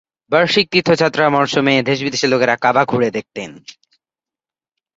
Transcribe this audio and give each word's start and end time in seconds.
বার্ষিক 0.31 0.65
তীর্থযাত্রা 0.71 1.25
মরসুমে 1.29 1.73
দেশ-বিদেশের 1.81 2.29
লোকেরা 2.29 2.55
কাবা 2.55 2.83
ঘুরে 2.85 3.09
দেখতেন। 3.11 3.49